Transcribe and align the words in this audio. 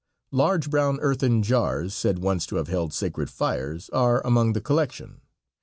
Large 0.31 0.71
brown 0.71 0.97
earthen 0.99 1.43
jars, 1.43 1.93
said 1.93 2.17
once 2.17 2.47
to 2.47 2.55
have 2.55 2.67
held 2.69 2.91
sacred 2.91 3.29
fires, 3.29 3.87
are 3.91 4.25
among 4.25 4.53
the 4.53 4.59
collection. 4.59 5.21